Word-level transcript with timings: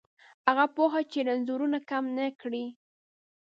هغه 0.47 0.65
پوهه 0.75 1.01
چې 1.11 1.19
رنځونه 1.27 1.77
کم 1.89 2.05
نه 2.17 2.25
کړي 2.41 2.65